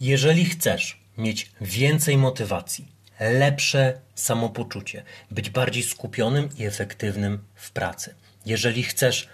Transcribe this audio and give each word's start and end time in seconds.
Jeżeli 0.00 0.44
chcesz 0.44 1.00
mieć 1.18 1.50
więcej 1.60 2.16
motywacji, 2.16 2.88
lepsze 3.20 4.00
samopoczucie, 4.14 5.02
być 5.30 5.50
bardziej 5.50 5.82
skupionym 5.82 6.48
i 6.58 6.64
efektywnym 6.64 7.44
w 7.54 7.70
pracy, 7.70 8.14
jeżeli 8.46 8.82
chcesz 8.82 9.28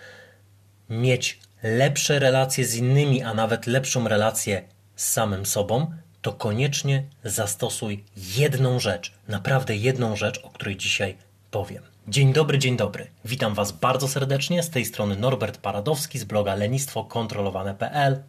mieć 0.91 1.39
lepsze 1.63 2.19
relacje 2.19 2.65
z 2.65 2.75
innymi, 2.75 3.23
a 3.23 3.35
nawet 3.35 3.67
lepszą 3.67 4.09
relację 4.09 4.63
z 4.97 5.13
samym 5.13 5.47
sobą, 5.47 5.93
to 6.23 6.33
koniecznie 6.33 7.05
zastosuj 7.25 8.05
jedną 8.17 8.81
rzecz, 8.81 9.13
naprawdę 9.29 9.77
jedną 9.77 10.17
rzecz, 10.17 10.41
o 10.45 10.51
której 10.51 10.77
dzisiaj 10.77 11.17
powiem. 11.51 11.83
Dzień 12.09 12.33
dobry, 12.33 12.59
dzień 12.59 12.77
dobry. 12.77 13.07
Witam 13.25 13.55
Was 13.55 13.73
bardzo 13.73 14.09
serdecznie. 14.09 14.63
Z 14.63 14.71
tej 14.71 14.85
strony 14.85 15.17
Norbert 15.17 15.59
Paradowski 15.59 16.19
z 16.19 16.25
bloga 16.25 16.55
lenistwokontrolowane.pl. 16.55 18.23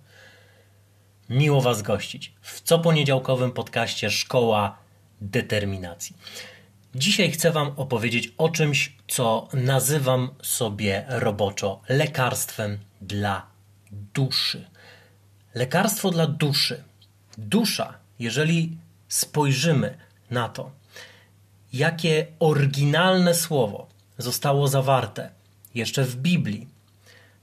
Miło 1.29 1.61
Was 1.61 1.81
gościć 1.81 2.33
w 2.41 2.61
co 2.61 2.79
poniedziałkowym 2.79 3.51
podcaście 3.51 4.11
Szkoła 4.11 4.77
Determinacji. 5.21 6.15
Dzisiaj 6.95 7.31
chcę 7.31 7.51
Wam 7.51 7.71
opowiedzieć 7.75 8.33
o 8.37 8.49
czymś, 8.49 8.95
co 9.07 9.47
nazywam 9.53 10.29
sobie 10.41 11.05
roboczo 11.07 11.81
lekarstwem 11.89 12.79
dla 13.01 13.45
duszy. 13.91 14.65
Lekarstwo 15.53 16.11
dla 16.11 16.27
duszy. 16.27 16.83
Dusza, 17.37 17.93
jeżeli 18.19 18.77
spojrzymy 19.07 19.97
na 20.31 20.49
to, 20.49 20.71
jakie 21.73 22.27
oryginalne 22.39 23.35
słowo 23.35 23.87
zostało 24.17 24.67
zawarte 24.67 25.29
jeszcze 25.75 26.03
w 26.03 26.15
Biblii 26.15 26.67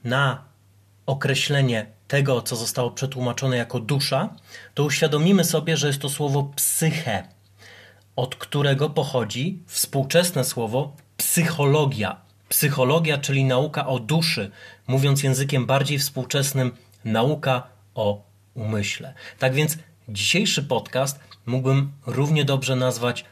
na 0.05 0.45
określenie 1.07 1.87
tego, 2.11 2.43
co 2.43 2.57
zostało 2.57 2.91
przetłumaczone 2.91 3.57
jako 3.57 3.81
dusza, 3.81 4.35
to 4.75 4.85
uświadomimy 4.85 5.45
sobie, 5.45 5.77
że 5.77 5.87
jest 5.87 6.01
to 6.01 6.09
słowo 6.09 6.51
psyche, 6.57 7.29
od 8.17 8.37
którego 8.37 8.91
pochodzi 8.91 9.63
współczesne 9.67 10.45
słowo 10.45 10.97
psychologia. 11.17 12.21
Psychologia, 12.49 13.19
czyli 13.19 13.45
nauka 13.45 13.87
o 13.87 13.99
duszy, 13.99 14.51
mówiąc 14.87 15.23
językiem 15.23 15.67
bardziej 15.67 15.99
współczesnym, 15.99 16.73
nauka 17.05 17.63
o 17.95 18.23
umyśle. 18.55 19.15
Tak 19.39 19.55
więc 19.55 19.79
dzisiejszy 20.09 20.63
podcast 20.63 21.21
mógłbym 21.47 21.93
równie 22.07 22.45
dobrze 22.45 22.77
nazwać 22.77 23.25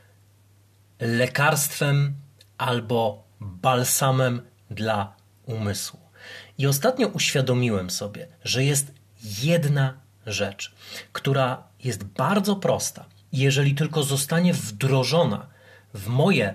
lekarstwem 1.01 2.15
albo 2.59 3.25
balsamem 3.41 4.43
dla 4.71 5.17
umysłu. 5.47 6.08
I 6.59 6.67
ostatnio 6.67 7.09
uświadomiłem 7.09 7.91
sobie, 7.91 8.29
że 8.45 8.65
jest 8.65 8.93
jedna 9.43 10.01
rzecz, 10.27 10.75
która 11.13 11.63
jest 11.85 12.05
bardzo 12.05 12.57
prosta. 12.57 13.05
Jeżeli 13.33 13.75
tylko 13.75 14.03
zostanie 14.03 14.55
wdrożona 14.55 15.47
w 15.95 16.07
moje, 16.07 16.55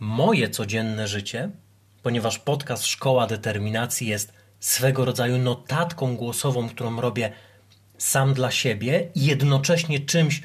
moje 0.00 0.50
codzienne 0.50 1.08
życie, 1.08 1.50
ponieważ 2.02 2.38
podcast 2.38 2.86
Szkoła 2.86 3.26
Determinacji 3.26 4.06
jest 4.08 4.32
swego 4.60 5.04
rodzaju 5.04 5.38
notatką 5.38 6.16
głosową, 6.16 6.68
którą 6.68 7.00
robię 7.00 7.32
sam 7.98 8.34
dla 8.34 8.50
siebie 8.50 9.08
i 9.14 9.26
jednocześnie 9.26 10.00
czymś, 10.00 10.42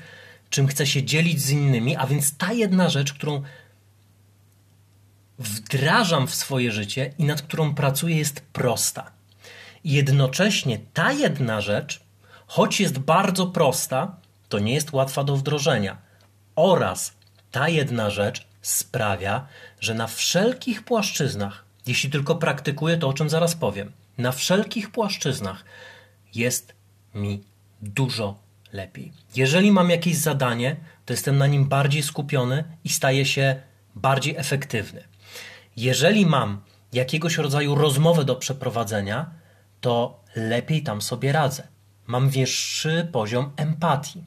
czym 0.49 0.67
chcę 0.67 0.85
się 0.85 1.03
dzielić 1.03 1.41
z 1.41 1.49
innymi, 1.49 1.95
a 1.95 2.07
więc 2.07 2.37
ta 2.37 2.53
jedna 2.53 2.89
rzecz, 2.89 3.13
którą 3.13 3.41
wdrażam 5.39 6.27
w 6.27 6.35
swoje 6.35 6.71
życie 6.71 7.13
i 7.17 7.23
nad 7.23 7.41
którą 7.41 7.75
pracuję, 7.75 8.17
jest 8.17 8.41
prosta. 8.41 9.11
Jednocześnie 9.83 10.79
ta 10.93 11.11
jedna 11.11 11.61
rzecz, 11.61 12.01
choć 12.47 12.79
jest 12.79 12.99
bardzo 12.99 13.47
prosta, 13.47 14.15
to 14.49 14.59
nie 14.59 14.73
jest 14.73 14.93
łatwa 14.93 15.23
do 15.23 15.35
wdrożenia. 15.35 15.97
Oraz 16.55 17.13
ta 17.51 17.69
jedna 17.69 18.09
rzecz 18.09 18.47
sprawia, 18.61 19.47
że 19.79 19.93
na 19.93 20.07
wszelkich 20.07 20.83
płaszczyznach, 20.83 21.65
jeśli 21.87 22.09
tylko 22.09 22.35
praktykuję 22.35 22.97
to, 22.97 23.07
o 23.07 23.13
czym 23.13 23.29
zaraz 23.29 23.55
powiem, 23.55 23.91
na 24.17 24.31
wszelkich 24.31 24.91
płaszczyznach 24.91 25.65
jest 26.35 26.73
mi 27.15 27.43
dużo 27.81 28.37
lepiej. 28.73 29.11
Jeżeli 29.35 29.71
mam 29.71 29.89
jakieś 29.89 30.15
zadanie, 30.15 30.75
to 31.05 31.13
jestem 31.13 31.37
na 31.37 31.47
nim 31.47 31.65
bardziej 31.65 32.03
skupiony 32.03 32.63
i 32.83 32.89
staję 32.89 33.25
się 33.25 33.55
bardziej 33.95 34.35
efektywny. 34.37 35.03
Jeżeli 35.77 36.25
mam 36.25 36.61
jakiegoś 36.93 37.37
rodzaju 37.37 37.75
rozmowę 37.75 38.25
do 38.25 38.35
przeprowadzenia, 38.35 39.31
to 39.81 40.23
lepiej 40.35 40.83
tam 40.83 41.01
sobie 41.01 41.31
radzę. 41.31 41.67
Mam 42.07 42.29
wyższy 42.29 43.07
poziom 43.11 43.51
empatii. 43.57 44.23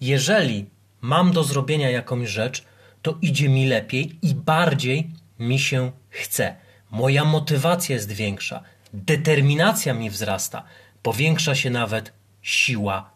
Jeżeli 0.00 0.66
mam 1.00 1.32
do 1.32 1.44
zrobienia 1.44 1.90
jakąś 1.90 2.28
rzecz, 2.28 2.64
to 3.02 3.18
idzie 3.22 3.48
mi 3.48 3.66
lepiej 3.66 4.18
i 4.22 4.34
bardziej 4.34 5.10
mi 5.38 5.58
się 5.58 5.92
chce. 6.10 6.56
Moja 6.90 7.24
motywacja 7.24 7.94
jest 7.94 8.12
większa, 8.12 8.62
determinacja 8.92 9.94
mi 9.94 10.10
wzrasta, 10.10 10.64
powiększa 11.02 11.54
się 11.54 11.70
nawet 11.70 12.12
siła 12.42 13.10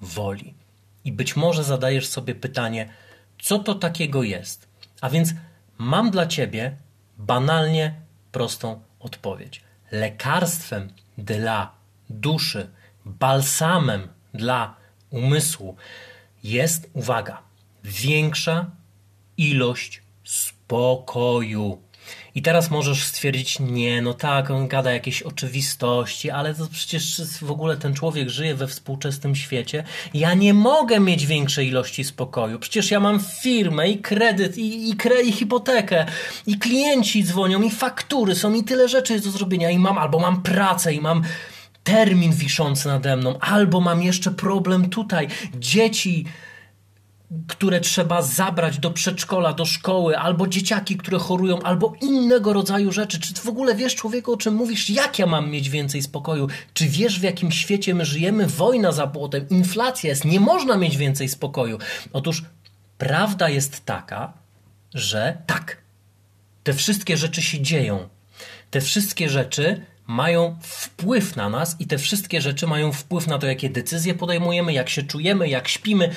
woli. 0.00 0.54
I 1.04 1.12
być 1.12 1.36
może 1.36 1.64
zadajesz 1.64 2.06
sobie 2.06 2.34
pytanie, 2.34 2.88
co 3.38 3.58
to 3.58 3.74
takiego 3.74 4.22
jest? 4.22 4.68
A 5.00 5.10
więc 5.10 5.34
mam 5.78 6.10
dla 6.10 6.26
ciebie 6.26 6.76
banalnie 7.18 7.94
prostą 8.32 8.82
odpowiedź. 9.00 9.62
Lekarstwem 9.90 10.88
dla 11.18 11.72
duszy, 12.10 12.70
balsamem 13.04 14.08
dla 14.34 14.74
umysłu 15.10 15.76
jest, 16.42 16.90
uwaga, 16.92 17.42
większa 17.84 18.70
ilość 19.36 20.02
spokoju. 20.24 21.82
I 22.34 22.42
teraz 22.42 22.70
możesz 22.70 23.04
stwierdzić, 23.04 23.60
nie, 23.60 24.02
no 24.02 24.14
tak, 24.14 24.50
on 24.50 24.68
gada 24.68 24.92
jakieś 24.92 25.22
oczywistości, 25.22 26.30
ale 26.30 26.54
to 26.54 26.66
przecież 26.72 27.22
w 27.42 27.50
ogóle 27.50 27.76
ten 27.76 27.94
człowiek 27.94 28.28
żyje 28.28 28.54
we 28.54 28.66
współczesnym 28.66 29.36
świecie. 29.36 29.84
Ja 30.14 30.34
nie 30.34 30.54
mogę 30.54 31.00
mieć 31.00 31.26
większej 31.26 31.68
ilości 31.68 32.04
spokoju. 32.04 32.58
Przecież 32.58 32.90
ja 32.90 33.00
mam 33.00 33.20
firmę 33.42 33.90
i 33.90 33.98
kredyt, 33.98 34.58
i, 34.58 34.90
i, 34.90 34.96
kre, 34.96 35.22
i 35.22 35.32
hipotekę, 35.32 36.06
i 36.46 36.58
klienci 36.58 37.24
dzwonią, 37.24 37.62
i 37.62 37.70
faktury 37.70 38.34
są, 38.34 38.54
i 38.54 38.64
tyle 38.64 38.88
rzeczy 38.88 39.12
jest 39.12 39.24
do 39.24 39.30
zrobienia, 39.30 39.70
i 39.70 39.78
mam, 39.78 39.98
albo 39.98 40.18
mam 40.18 40.42
pracę, 40.42 40.94
i 40.94 41.00
mam 41.00 41.22
termin 41.84 42.32
wiszący 42.32 42.88
nade 42.88 43.16
mną, 43.16 43.38
albo 43.38 43.80
mam 43.80 44.02
jeszcze 44.02 44.30
problem 44.30 44.90
tutaj, 44.90 45.28
dzieci 45.54 46.24
które 47.48 47.80
trzeba 47.80 48.22
zabrać 48.22 48.78
do 48.78 48.90
przedszkola, 48.90 49.52
do 49.52 49.64
szkoły, 49.64 50.18
albo 50.18 50.46
dzieciaki, 50.46 50.96
które 50.96 51.18
chorują, 51.18 51.62
albo 51.62 51.94
innego 52.02 52.52
rodzaju 52.52 52.92
rzeczy. 52.92 53.20
Czy 53.20 53.34
w 53.34 53.48
ogóle 53.48 53.74
wiesz, 53.74 53.94
człowieku, 53.94 54.32
o 54.32 54.36
czym 54.36 54.54
mówisz? 54.54 54.90
Jak 54.90 55.18
ja 55.18 55.26
mam 55.26 55.50
mieć 55.50 55.70
więcej 55.70 56.02
spokoju? 56.02 56.48
Czy 56.74 56.88
wiesz, 56.88 57.20
w 57.20 57.22
jakim 57.22 57.52
świecie 57.52 57.94
my 57.94 58.04
żyjemy? 58.04 58.46
Wojna 58.46 58.92
za 58.92 59.06
płotem, 59.06 59.48
inflacja 59.48 60.10
jest, 60.10 60.24
nie 60.24 60.40
można 60.40 60.76
mieć 60.76 60.96
więcej 60.96 61.28
spokoju. 61.28 61.78
Otóż 62.12 62.44
prawda 62.98 63.48
jest 63.48 63.84
taka, 63.84 64.32
że 64.94 65.36
tak, 65.46 65.76
te 66.64 66.72
wszystkie 66.74 67.16
rzeczy 67.16 67.42
się 67.42 67.60
dzieją. 67.60 68.08
Te 68.70 68.80
wszystkie 68.80 69.28
rzeczy 69.28 69.82
mają 70.06 70.56
wpływ 70.62 71.36
na 71.36 71.48
nas 71.48 71.76
i 71.78 71.86
te 71.86 71.98
wszystkie 71.98 72.40
rzeczy 72.40 72.66
mają 72.66 72.92
wpływ 72.92 73.26
na 73.26 73.38
to, 73.38 73.46
jakie 73.46 73.70
decyzje 73.70 74.14
podejmujemy, 74.14 74.72
jak 74.72 74.88
się 74.88 75.02
czujemy, 75.02 75.48
jak 75.48 75.68
śpimy 75.68 76.10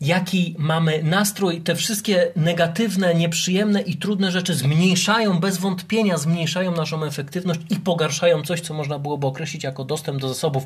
jaki 0.00 0.54
mamy 0.58 1.02
nastrój, 1.02 1.60
te 1.60 1.74
wszystkie 1.74 2.32
negatywne, 2.36 3.14
nieprzyjemne 3.14 3.80
i 3.80 3.96
trudne 3.96 4.30
rzeczy 4.30 4.54
zmniejszają, 4.54 5.38
bez 5.40 5.58
wątpienia 5.58 6.18
zmniejszają 6.18 6.72
naszą 6.72 7.04
efektywność 7.04 7.60
i 7.70 7.76
pogarszają 7.76 8.42
coś, 8.42 8.60
co 8.60 8.74
można 8.74 8.98
byłoby 8.98 9.26
określić 9.26 9.64
jako 9.64 9.84
dostęp 9.84 10.20
do 10.20 10.28
zasobów 10.28 10.64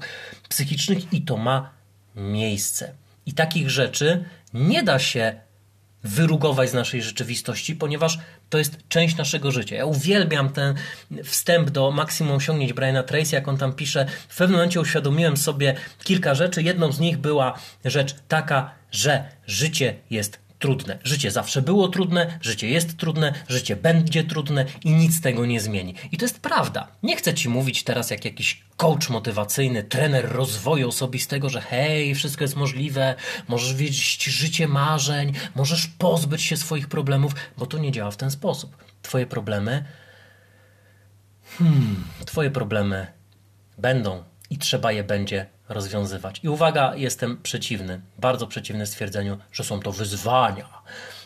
psychicznych, 0.48 1.12
i 1.12 1.22
to 1.22 1.36
ma 1.36 1.70
miejsce. 2.16 2.92
I 3.26 3.32
takich 3.32 3.70
rzeczy 3.70 4.24
nie 4.54 4.82
da 4.82 4.98
się 4.98 5.40
wyrugować 6.04 6.70
z 6.70 6.74
naszej 6.74 7.02
rzeczywistości, 7.02 7.76
ponieważ 7.76 8.18
to 8.50 8.58
jest 8.58 8.78
część 8.88 9.16
naszego 9.16 9.50
życia. 9.50 9.76
Ja 9.76 9.84
uwielbiam 9.84 10.50
ten 10.50 10.74
wstęp 11.24 11.70
do 11.70 11.90
maksimum 11.90 12.36
osiągnięć 12.36 12.72
Briana 12.72 13.02
Tracy, 13.02 13.34
jak 13.34 13.48
on 13.48 13.56
tam 13.58 13.72
pisze. 13.72 14.06
W 14.28 14.36
pewnym 14.36 14.56
momencie 14.56 14.80
uświadomiłem 14.80 15.36
sobie 15.36 15.74
kilka 16.04 16.34
rzeczy. 16.34 16.62
Jedną 16.62 16.92
z 16.92 17.00
nich 17.00 17.18
była 17.18 17.58
rzecz 17.84 18.14
taka, 18.28 18.70
że 18.90 19.24
życie 19.46 19.94
jest 20.10 20.49
trudne. 20.60 20.98
Życie 21.04 21.30
zawsze 21.30 21.62
było 21.62 21.88
trudne, 21.88 22.38
życie 22.40 22.68
jest 22.68 22.96
trudne, 22.96 23.34
życie 23.48 23.76
będzie 23.76 24.24
trudne 24.24 24.64
i 24.84 24.90
nic 24.90 25.20
tego 25.20 25.46
nie 25.46 25.60
zmieni. 25.60 25.94
I 26.12 26.16
to 26.16 26.24
jest 26.24 26.40
prawda. 26.40 26.88
Nie 27.02 27.16
chcę 27.16 27.34
ci 27.34 27.48
mówić 27.48 27.84
teraz 27.84 28.10
jak 28.10 28.24
jakiś 28.24 28.64
coach 28.76 29.10
motywacyjny, 29.10 29.82
trener 29.82 30.32
rozwoju 30.32 30.88
osobistego, 30.88 31.48
że 31.48 31.60
hej, 31.60 32.14
wszystko 32.14 32.44
jest 32.44 32.56
możliwe, 32.56 33.14
możesz 33.48 33.74
wiedzieć 33.74 34.24
życie 34.24 34.68
marzeń, 34.68 35.32
możesz 35.54 35.86
pozbyć 35.86 36.42
się 36.42 36.56
swoich 36.56 36.88
problemów, 36.88 37.34
bo 37.58 37.66
to 37.66 37.78
nie 37.78 37.92
działa 37.92 38.10
w 38.10 38.16
ten 38.16 38.30
sposób. 38.30 38.76
Twoje 39.02 39.26
problemy 39.26 39.84
hmm, 41.58 42.04
twoje 42.26 42.50
problemy 42.50 43.06
będą 43.78 44.24
i 44.50 44.58
trzeba 44.58 44.92
je 44.92 45.04
będzie 45.04 45.46
rozwiązywać. 45.70 46.40
I 46.42 46.48
uwaga, 46.48 46.92
jestem 46.96 47.42
przeciwny, 47.42 48.00
bardzo 48.18 48.46
przeciwny 48.46 48.86
stwierdzeniu, 48.86 49.38
że 49.52 49.64
są 49.64 49.80
to 49.80 49.92
wyzwania. 49.92 50.68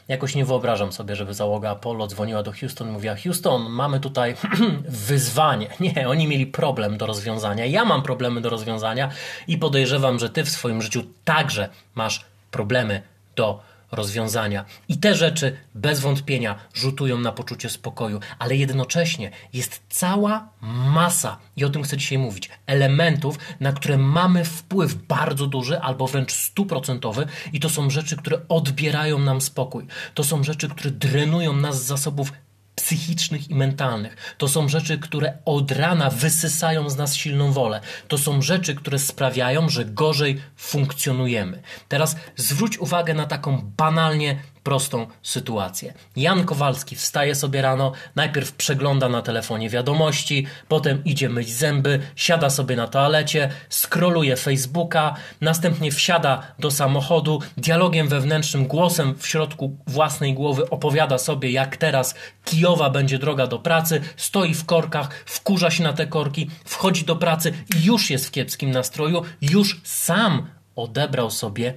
Jakoś 0.09 0.35
nie 0.35 0.45
wyobrażam 0.45 0.93
sobie, 0.93 1.17
żeby 1.17 1.35
załoga 1.35 1.71
Apollo 1.71 2.07
dzwoniła 2.07 2.43
do 2.43 2.53
Houston 2.53 2.91
mówiła: 2.91 3.15
Houston, 3.25 3.63
mamy 3.71 4.01
tutaj 4.01 4.35
wyzwanie. 5.09 5.69
Nie, 5.81 6.09
oni 6.09 6.29
mieli 6.29 6.47
problem 6.47 6.97
do 6.99 7.07
rozwiązania. 7.07 7.67
Ja 7.67 7.85
mam 7.85 8.03
problemy 8.03 8.41
do 8.41 8.51
rozwiązania 8.51 9.11
i 9.49 9.59
podejrzewam, 9.59 10.19
że 10.19 10.31
ty 10.31 10.45
w 10.45 10.51
swoim 10.51 10.83
życiu 10.83 11.03
także 11.25 11.69
masz 11.95 12.25
problemy 12.51 13.03
do 13.37 13.45
rozwiązania 13.45 13.74
rozwiązania. 13.95 14.65
I 14.89 14.99
te 14.99 15.15
rzeczy 15.15 15.57
bez 15.75 16.01
wątpienia 16.01 16.59
rzutują 16.75 17.19
na 17.19 17.33
poczucie 17.33 17.71
spokoju, 17.71 18.21
ale 18.39 18.57
jednocześnie 18.57 19.31
jest 19.53 19.83
cała 19.89 20.49
masa, 20.91 21.39
i 21.57 21.65
o 21.65 21.71
tym 21.71 21.83
chcę 21.83 21.97
dzisiaj 21.97 22.19
mówić, 22.19 22.51
elementów, 22.67 23.39
na 23.61 23.73
które 23.73 23.99
mamy 23.99 24.45
wpływ 24.45 24.95
bardzo 24.95 25.47
duży 25.47 25.81
albo 25.81 26.07
wręcz 26.07 26.33
stuprocentowy, 26.33 27.27
i 27.53 27.61
to 27.61 27.71
są 27.71 27.91
rzeczy, 27.91 28.17
które 28.17 28.41
odbierają 28.49 29.19
nam 29.19 29.41
spokój. 29.41 29.87
To 30.15 30.25
są 30.25 30.43
rzeczy, 30.45 30.69
które 30.69 30.91
drenują 30.91 31.57
nas 31.57 31.83
z 31.83 31.87
zasobów 31.87 32.33
psychicznych 32.75 33.51
i 33.51 33.55
mentalnych. 33.55 34.35
To 34.39 34.49
są 34.49 34.69
rzeczy, 34.69 34.99
które 34.99 35.39
od 35.45 35.71
rana 35.71 36.11
wysysają 36.11 36.91
z 36.91 36.97
nas 36.97 37.17
silną 37.17 37.53
wolę. 37.53 37.81
To 38.09 38.19
są 38.19 38.43
rzeczy, 38.43 38.75
które 38.75 38.99
sprawiają, 38.99 39.69
że 39.69 39.85
gorzej 39.85 40.41
funkcjonujemy. 40.57 41.63
Teraz 41.89 42.17
zwróć 42.37 42.79
uwagę 42.79 43.15
na 43.15 43.27
taką 43.27 43.73
banalnie 43.77 44.39
prostą 44.65 45.07
sytuację. 45.23 45.95
Jan 46.17 46.45
Kowalski 46.45 46.97
wstaje 46.97 47.35
sobie 47.35 47.63
rano, 47.63 47.93
najpierw 48.17 48.53
przegląda 48.53 49.09
na 49.09 49.23
telefonie 49.23 49.71
wiadomości, 49.71 50.47
potem 50.69 51.05
idzie 51.05 51.29
myć 51.29 51.51
zęby, 51.51 52.01
siada 52.17 52.51
sobie 52.51 52.77
na 52.77 52.87
toalecie, 52.89 53.51
skroluje 53.69 54.37
Facebooka, 54.37 55.15
następnie 55.41 55.93
wsiada 55.93 56.43
do 56.59 56.71
samochodu, 56.71 57.43
dialogiem 57.57 58.09
wewnętrznym, 58.09 58.67
głosem 58.67 59.15
w 59.19 59.27
środku 59.27 59.77
własnej 59.87 60.35
głowy 60.35 60.71
opowiada 60.71 61.19
sobie, 61.19 61.51
jak 61.51 61.77
teraz 61.77 62.15
kijowa 62.45 62.91
będzie 62.91 63.19
droga 63.19 63.47
do 63.47 63.59
pracy, 63.59 64.01
stoi 64.17 64.55
w 64.55 64.65
korkach, 64.65 65.25
wkurza 65.27 65.71
się 65.71 65.83
na 65.83 65.93
te 65.93 66.07
korki, 66.07 66.51
wchodzi 66.65 67.05
do 67.05 67.17
pracy 67.17 67.53
i 67.77 67.85
już 67.85 68.11
jest 68.11 68.27
w 68.27 68.31
kiepskim 68.31 68.71
nastroju, 68.71 69.23
już 69.41 69.81
sam 69.85 70.47
odebrał 70.77 71.31
sobie 71.31 71.75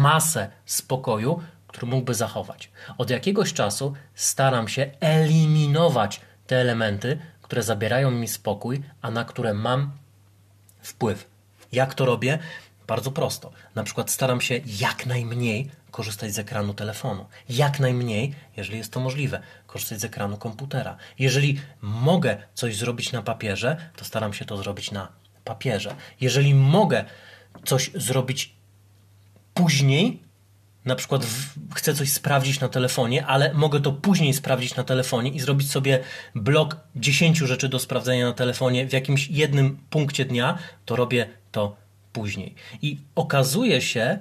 masę 0.00 0.50
spokoju, 0.66 1.40
który 1.76 1.92
mógłby 1.92 2.14
zachować. 2.14 2.70
Od 2.98 3.10
jakiegoś 3.10 3.52
czasu 3.52 3.94
staram 4.14 4.68
się 4.68 4.90
eliminować 5.00 6.20
te 6.46 6.56
elementy, 6.56 7.18
które 7.42 7.62
zabierają 7.62 8.10
mi 8.10 8.28
spokój, 8.28 8.82
a 9.02 9.10
na 9.10 9.24
które 9.24 9.54
mam 9.54 9.92
wpływ. 10.80 11.30
Jak 11.72 11.94
to 11.94 12.04
robię? 12.04 12.38
Bardzo 12.86 13.10
prosto. 13.10 13.52
Na 13.74 13.84
przykład 13.84 14.10
staram 14.10 14.40
się 14.40 14.60
jak 14.66 15.06
najmniej 15.06 15.70
korzystać 15.90 16.34
z 16.34 16.38
ekranu 16.38 16.74
telefonu. 16.74 17.26
Jak 17.48 17.80
najmniej, 17.80 18.34
jeżeli 18.56 18.78
jest 18.78 18.92
to 18.92 19.00
możliwe, 19.00 19.40
korzystać 19.66 20.00
z 20.00 20.04
ekranu 20.04 20.36
komputera. 20.36 20.96
Jeżeli 21.18 21.60
mogę 21.80 22.36
coś 22.54 22.76
zrobić 22.76 23.12
na 23.12 23.22
papierze, 23.22 23.76
to 23.96 24.04
staram 24.04 24.32
się 24.32 24.44
to 24.44 24.56
zrobić 24.56 24.90
na 24.90 25.08
papierze. 25.44 25.94
Jeżeli 26.20 26.54
mogę 26.54 27.04
coś 27.64 27.90
zrobić 27.94 28.54
później, 29.54 30.25
na 30.86 30.94
przykład 30.94 31.24
w, 31.24 31.54
chcę 31.74 31.94
coś 31.94 32.12
sprawdzić 32.12 32.60
na 32.60 32.68
telefonie, 32.68 33.26
ale 33.26 33.54
mogę 33.54 33.80
to 33.80 33.92
później 33.92 34.34
sprawdzić 34.34 34.76
na 34.76 34.84
telefonie 34.84 35.30
i 35.30 35.40
zrobić 35.40 35.70
sobie 35.70 36.00
blok 36.34 36.76
10 36.96 37.38
rzeczy 37.38 37.68
do 37.68 37.78
sprawdzenia 37.78 38.26
na 38.26 38.32
telefonie 38.32 38.86
w 38.86 38.92
jakimś 38.92 39.28
jednym 39.28 39.78
punkcie 39.90 40.24
dnia, 40.24 40.58
to 40.84 40.96
robię 40.96 41.28
to 41.52 41.76
później. 42.12 42.54
I 42.82 42.98
okazuje 43.14 43.80
się, 43.80 44.18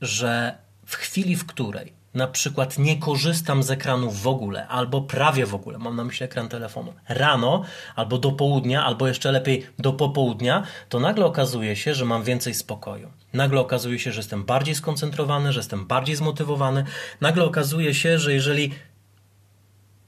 że 0.00 0.58
w 0.86 0.94
chwili, 0.94 1.36
w 1.36 1.46
której 1.46 1.92
na 2.16 2.26
przykład 2.26 2.78
nie 2.78 2.96
korzystam 2.96 3.62
z 3.62 3.70
ekranu 3.70 4.10
w 4.10 4.26
ogóle, 4.26 4.68
albo 4.68 5.02
prawie 5.02 5.46
w 5.46 5.54
ogóle, 5.54 5.78
mam 5.78 5.96
na 5.96 6.04
myśli 6.04 6.24
ekran 6.24 6.48
telefonu, 6.48 6.92
rano, 7.08 7.64
albo 7.96 8.18
do 8.18 8.32
południa, 8.32 8.84
albo 8.84 9.08
jeszcze 9.08 9.32
lepiej 9.32 9.66
do 9.78 9.92
popołudnia, 9.92 10.62
to 10.88 11.00
nagle 11.00 11.24
okazuje 11.26 11.76
się, 11.76 11.94
że 11.94 12.04
mam 12.04 12.22
więcej 12.22 12.54
spokoju. 12.54 13.10
Nagle 13.32 13.60
okazuje 13.60 13.98
się, 13.98 14.12
że 14.12 14.18
jestem 14.18 14.44
bardziej 14.44 14.74
skoncentrowany, 14.74 15.52
że 15.52 15.60
jestem 15.60 15.86
bardziej 15.86 16.16
zmotywowany. 16.16 16.84
Nagle 17.20 17.44
okazuje 17.44 17.94
się, 17.94 18.18
że 18.18 18.32
jeżeli 18.32 18.74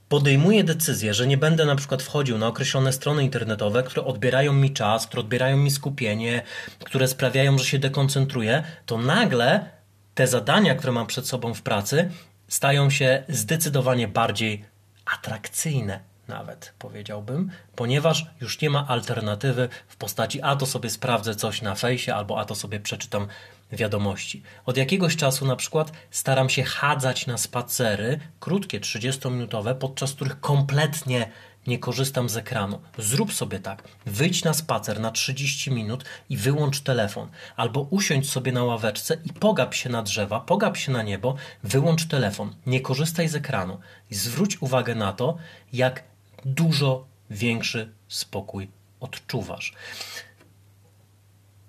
podejmuję 0.09 0.65
decyzję, 0.65 1.15
że 1.15 1.27
nie 1.27 1.37
będę 1.37 1.67
na 1.67 1.77
przykład 1.77 2.03
wchodził 2.03 2.39
na 2.39 2.47
określone 2.47 2.93
strony 2.93 3.25
internetowe, 3.25 3.83
które 3.83 4.05
odbierają 4.05 4.53
mi 4.53 4.73
czas, 4.73 5.07
które 5.07 5.21
odbierają 5.21 5.57
mi 5.57 5.71
skupienie, 5.71 6.43
które 6.85 7.09
sprawiają, 7.09 7.59
że 7.59 7.65
się 7.65 7.79
dekoncentruję, 7.79 8.65
to 8.87 8.99
nagle 8.99 9.78
te 10.19 10.27
zadania, 10.27 10.75
które 10.75 10.93
mam 10.93 11.07
przed 11.07 11.29
sobą 11.29 11.55
w 11.55 11.63
pracy, 11.63 12.11
stają 12.49 12.91
się 12.91 13.23
zdecydowanie 13.29 14.09
bardziej 14.09 14.65
atrakcyjne, 15.05 16.01
nawet 16.29 16.75
powiedziałbym, 16.79 17.51
ponieważ 17.77 18.27
już 18.41 18.61
nie 18.61 18.71
ma 18.71 18.87
alternatywy 18.89 19.69
w 19.89 19.97
postaci 19.97 20.43
a 20.43 20.57
to 20.57 20.67
sobie 20.67 20.91
sprawdzę 20.91 21.35
coś 21.35 21.63
na 21.63 21.75
fejsie, 21.75 22.15
albo 22.15 22.41
a 22.41 22.45
to 22.45 22.55
sobie 22.55 22.81
przeczytam 22.81 23.27
wiadomości. 23.73 24.43
Od 24.67 24.77
jakiegoś 24.77 25.17
czasu 25.17 25.47
na 25.47 25.57
przykład 25.57 25.93
staram 26.11 26.49
się 26.49 26.63
chadzać 26.63 27.27
na 27.27 27.39
spacery, 27.39 28.21
krótkie, 28.41 28.81
30-minutowe, 28.81 29.75
podczas 29.75 30.13
których 30.13 30.41
kompletnie 30.41 31.31
nie 31.67 31.79
korzystam 31.79 32.29
z 32.29 32.37
ekranu. 32.37 32.81
Zrób 32.99 33.33
sobie 33.33 33.59
tak. 33.61 33.83
Wyjdź 34.07 34.45
na 34.45 34.55
spacer 34.55 35.01
na 35.01 35.11
30 35.11 35.71
minut 35.71 36.05
i 36.31 36.37
wyłącz 36.37 36.81
telefon. 36.81 37.29
Albo 37.57 37.81
usiądź 37.81 38.31
sobie 38.31 38.53
na 38.53 38.65
ławeczce 38.65 39.17
i 39.25 39.33
pogap 39.33 39.75
się 39.75 39.91
na 39.91 40.03
drzewa, 40.03 40.41
pogap 40.41 40.77
się 40.77 40.93
na 40.93 41.03
niebo, 41.03 41.37
wyłącz 41.63 42.07
telefon. 42.07 42.55
Nie 42.67 42.81
korzystaj 42.81 43.29
z 43.29 43.35
ekranu. 43.35 43.79
I 44.11 44.15
zwróć 44.15 44.63
uwagę 44.63 44.95
na 44.95 45.13
to, 45.13 45.37
jak 45.73 46.05
dużo 46.45 47.07
większy 47.31 47.93
spokój 48.09 48.71
odczuwasz. 49.01 49.73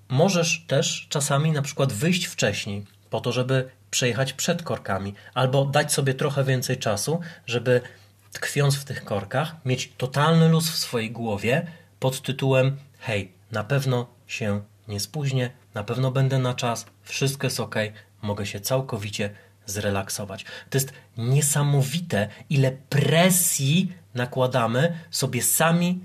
Możesz 0.10 0.66
też 0.68 1.08
czasami 1.10 1.52
na 1.52 1.62
przykład 1.62 1.94
wyjść 1.94 2.26
wcześniej, 2.26 2.86
po 3.10 3.22
to, 3.22 3.32
żeby 3.32 3.70
przejechać 3.92 4.34
przed 4.34 4.64
korkami, 4.64 5.14
albo 5.34 5.66
dać 5.66 5.94
sobie 5.94 6.14
trochę 6.14 6.44
więcej 6.44 6.78
czasu, 6.78 7.20
żeby 7.46 7.82
tkwiąc 8.32 8.76
w 8.76 8.86
tych 8.86 9.06
korkach, 9.06 9.56
mieć 9.66 9.94
totalny 9.98 10.50
luz 10.50 10.70
w 10.70 10.78
swojej 10.78 11.12
głowie 11.12 11.68
pod 12.00 12.22
tytułem: 12.22 12.78
Hej, 13.00 13.32
na 13.52 13.64
pewno 13.64 14.08
się 14.28 14.62
nie 14.88 15.00
spóźnię, 15.00 15.52
na 15.74 15.84
pewno 15.84 16.12
będę 16.12 16.40
na 16.40 16.54
czas, 16.54 16.86
wszystko 17.04 17.48
jest 17.48 17.60
ok, 17.60 17.76
mogę 18.22 18.46
się 18.46 18.60
całkowicie 18.60 19.30
zrelaksować. 19.66 20.46
To 20.70 20.78
jest 20.78 20.94
niesamowite, 21.18 22.30
ile 22.50 22.72
presji 22.72 23.94
nakładamy 24.14 25.00
sobie 25.12 25.44
sami 25.44 26.00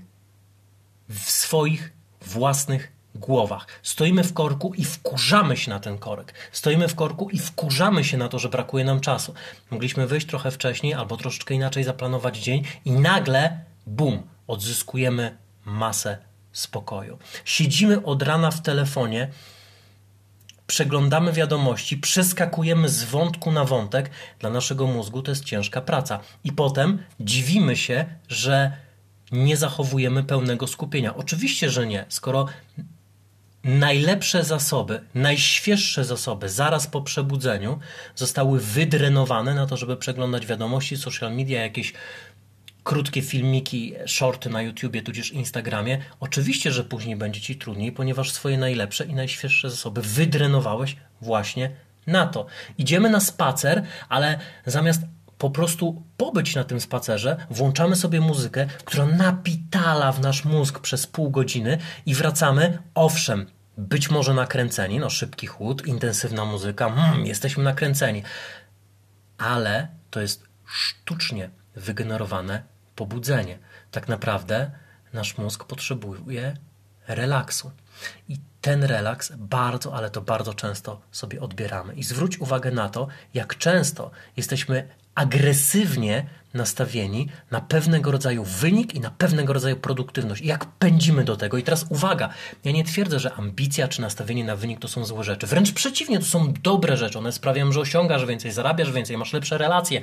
w 1.09 1.19
swoich 1.19 1.93
własnych 2.21 2.91
głowach. 3.15 3.67
Stoimy 3.83 4.23
w 4.23 4.33
korku 4.33 4.73
i 4.73 4.85
wkurzamy 4.85 5.57
się 5.57 5.69
na 5.69 5.79
ten 5.79 5.97
korek. 5.97 6.33
Stoimy 6.51 6.87
w 6.87 6.95
korku 6.95 7.29
i 7.29 7.39
wkurzamy 7.39 8.03
się 8.03 8.17
na 8.17 8.27
to, 8.27 8.39
że 8.39 8.49
brakuje 8.49 8.85
nam 8.85 8.99
czasu. 8.99 9.33
Mogliśmy 9.71 10.07
wyjść 10.07 10.27
trochę 10.27 10.51
wcześniej 10.51 10.93
albo 10.93 11.17
troszeczkę 11.17 11.53
inaczej 11.53 11.83
zaplanować 11.83 12.37
dzień 12.37 12.63
i 12.85 12.91
nagle, 12.91 13.59
bum, 13.87 14.23
odzyskujemy 14.47 15.37
masę 15.65 16.17
spokoju. 16.51 17.17
Siedzimy 17.45 18.03
od 18.03 18.21
rana 18.21 18.51
w 18.51 18.61
telefonie, 18.61 19.29
przeglądamy 20.67 21.31
wiadomości, 21.31 21.97
przeskakujemy 21.97 22.89
z 22.89 23.03
wątku 23.03 23.51
na 23.51 23.65
wątek. 23.65 24.09
Dla 24.39 24.49
naszego 24.49 24.87
mózgu 24.87 25.21
to 25.21 25.31
jest 25.31 25.43
ciężka 25.43 25.81
praca. 25.81 26.19
I 26.43 26.51
potem 26.51 27.03
dziwimy 27.19 27.75
się, 27.75 28.05
że 28.27 28.71
nie 29.31 29.57
zachowujemy 29.57 30.23
pełnego 30.23 30.67
skupienia. 30.67 31.15
Oczywiście, 31.15 31.69
że 31.69 31.87
nie. 31.87 32.05
Skoro 32.09 32.45
najlepsze 33.65 34.43
zasoby, 34.43 35.01
najświeższe 35.15 36.05
zasoby 36.05 36.49
zaraz 36.49 36.87
po 36.87 37.01
przebudzeniu 37.01 37.79
zostały 38.15 38.59
wydrenowane 38.59 39.55
na 39.55 39.67
to, 39.67 39.77
żeby 39.77 39.97
przeglądać 39.97 40.45
wiadomości, 40.45 40.97
social 40.97 41.35
media, 41.35 41.61
jakieś 41.61 41.93
krótkie 42.83 43.21
filmiki, 43.21 43.93
shorty 44.05 44.49
na 44.49 44.61
YouTubie, 44.61 45.01
tudzież 45.01 45.31
Instagramie. 45.31 45.97
Oczywiście, 46.19 46.71
że 46.71 46.83
później 46.83 47.15
będzie 47.15 47.41
Ci 47.41 47.55
trudniej, 47.55 47.91
ponieważ 47.91 48.31
swoje 48.31 48.57
najlepsze 48.57 49.05
i 49.05 49.13
najświeższe 49.13 49.69
zasoby 49.69 50.01
wydrenowałeś 50.01 50.95
właśnie 51.21 51.71
na 52.07 52.27
to. 52.27 52.45
Idziemy 52.77 53.09
na 53.09 53.19
spacer, 53.19 53.83
ale 54.09 54.39
zamiast 54.65 55.01
po 55.37 55.49
prostu 55.49 56.03
pobyć 56.17 56.55
na 56.55 56.63
tym 56.63 56.81
spacerze, 56.81 57.45
włączamy 57.49 57.95
sobie 57.95 58.21
muzykę, 58.21 58.67
która 58.85 59.05
napitala 59.05 60.11
w 60.11 60.21
nasz 60.21 60.45
mózg 60.45 60.79
przez 60.79 61.07
pół 61.07 61.29
godziny 61.29 61.77
i 62.05 62.15
wracamy, 62.15 62.77
owszem, 62.95 63.45
być 63.77 64.09
może 64.09 64.33
nakręceni, 64.33 64.99
no 64.99 65.09
szybki 65.09 65.47
chłód, 65.47 65.87
intensywna 65.87 66.45
muzyka, 66.45 66.87
mm, 66.87 67.25
jesteśmy 67.25 67.63
nakręceni, 67.63 68.23
ale 69.37 69.87
to 70.09 70.21
jest 70.21 70.43
sztucznie 70.65 71.49
wygenerowane 71.75 72.63
pobudzenie. 72.95 73.59
Tak 73.91 74.07
naprawdę 74.07 74.71
nasz 75.13 75.37
mózg 75.37 75.63
potrzebuje 75.63 76.57
relaksu. 77.07 77.71
I 78.29 78.37
ten 78.61 78.83
relaks 78.83 79.31
bardzo, 79.37 79.95
ale 79.95 80.09
to 80.09 80.21
bardzo 80.21 80.53
często 80.53 81.01
sobie 81.11 81.41
odbieramy. 81.41 81.93
I 81.93 82.03
zwróć 82.03 82.37
uwagę 82.37 82.71
na 82.71 82.89
to, 82.89 83.07
jak 83.33 83.57
często 83.57 84.11
jesteśmy 84.37 84.89
agresywnie 85.15 86.25
nastawieni 86.55 87.29
na 87.51 87.61
pewnego 87.61 88.11
rodzaju 88.11 88.43
wynik 88.43 88.95
i 88.95 88.99
na 88.99 89.11
pewnego 89.11 89.53
rodzaju 89.53 89.75
produktywność. 89.75 90.41
Jak 90.41 90.65
pędzimy 90.65 91.23
do 91.23 91.37
tego. 91.37 91.57
I 91.57 91.63
teraz 91.63 91.85
uwaga, 91.89 92.29
ja 92.63 92.71
nie 92.71 92.83
twierdzę, 92.83 93.19
że 93.19 93.33
ambicja 93.33 93.87
czy 93.87 94.01
nastawienie 94.01 94.43
na 94.43 94.55
wynik 94.55 94.79
to 94.79 94.87
są 94.87 95.05
złe 95.05 95.23
rzeczy. 95.23 95.47
Wręcz 95.47 95.71
przeciwnie, 95.71 96.19
to 96.19 96.25
są 96.25 96.53
dobre 96.63 96.97
rzeczy. 96.97 97.19
One 97.19 97.31
sprawiają, 97.31 97.71
że 97.71 97.79
osiągasz 97.79 98.25
więcej, 98.25 98.51
zarabiasz 98.51 98.91
więcej, 98.91 99.17
masz 99.17 99.33
lepsze 99.33 99.57
relacje, 99.57 100.01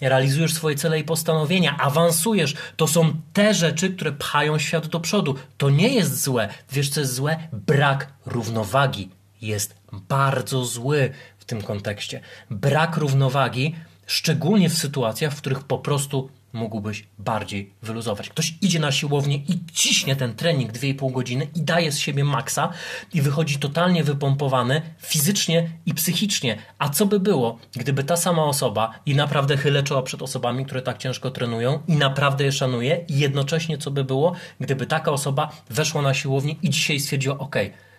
realizujesz 0.00 0.54
swoje 0.54 0.76
cele 0.76 0.98
i 0.98 1.04
postanowienia, 1.04 1.76
awansujesz. 1.78 2.54
To 2.76 2.86
są 2.86 3.12
te 3.32 3.54
rzeczy, 3.54 3.90
które 3.90 4.12
pchają 4.12 4.58
świat 4.58 4.86
do 4.86 5.00
przodu. 5.00 5.34
To 5.58 5.70
nie 5.70 5.88
jest 5.94 6.22
złe. 6.22 6.48
Wiesz, 6.72 6.90
co 6.90 7.00
jest 7.00 7.14
złe? 7.14 7.36
Brak 7.52 8.12
równowagi 8.26 9.10
jest 9.42 9.74
bardzo 9.92 10.64
zły 10.64 11.12
w 11.38 11.44
tym 11.44 11.62
kontekście. 11.62 12.20
Brak 12.50 12.96
równowagi 12.96 13.74
szczególnie 14.08 14.68
w 14.68 14.78
sytuacjach, 14.78 15.34
w 15.34 15.40
których 15.40 15.62
po 15.62 15.78
prostu 15.78 16.28
mógłbyś 16.52 17.06
bardziej 17.18 17.72
wyluzować. 17.82 18.28
Ktoś 18.28 18.54
idzie 18.62 18.80
na 18.80 18.92
siłownię 18.92 19.36
i 19.36 19.60
ciśnie 19.72 20.16
ten 20.16 20.34
trening 20.34 20.72
2,5 20.72 21.12
godziny 21.12 21.46
i 21.56 21.62
daje 21.62 21.92
z 21.92 21.98
siebie 21.98 22.24
maksa 22.24 22.72
i 23.14 23.22
wychodzi 23.22 23.58
totalnie 23.58 24.04
wypompowany 24.04 24.82
fizycznie 24.98 25.70
i 25.86 25.94
psychicznie. 25.94 26.58
A 26.78 26.88
co 26.88 27.06
by 27.06 27.20
było, 27.20 27.58
gdyby 27.72 28.04
ta 28.04 28.16
sama 28.16 28.44
osoba 28.44 28.94
i 29.06 29.14
naprawdę 29.14 29.56
chylę 29.56 29.82
czoła 29.82 30.02
przed 30.02 30.22
osobami, 30.22 30.64
które 30.64 30.82
tak 30.82 30.98
ciężko 30.98 31.30
trenują 31.30 31.82
i 31.88 31.92
naprawdę 31.92 32.44
je 32.44 32.52
szanuje 32.52 33.04
i 33.08 33.18
jednocześnie 33.18 33.78
co 33.78 33.90
by 33.90 34.04
było, 34.04 34.32
gdyby 34.60 34.86
taka 34.86 35.10
osoba 35.10 35.50
weszła 35.70 36.02
na 36.02 36.14
siłownię 36.14 36.56
i 36.62 36.70
dzisiaj 36.70 37.00
stwierdziła, 37.00 37.38
ok, 37.38 37.56